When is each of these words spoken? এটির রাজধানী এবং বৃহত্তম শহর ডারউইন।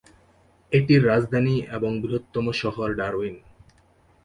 এটির 0.71 1.01
রাজধানী 1.07 1.55
এবং 1.71 1.91
বৃহত্তম 2.01 2.45
শহর 2.51 2.87
ডারউইন। 2.93 3.35